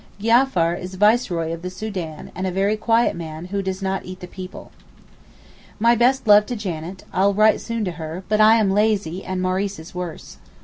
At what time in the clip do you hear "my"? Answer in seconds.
5.79-5.93